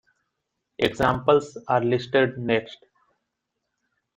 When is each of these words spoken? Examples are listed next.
Examples 0.79 1.59
are 1.67 1.81
listed 1.81 2.39
next. 2.39 2.79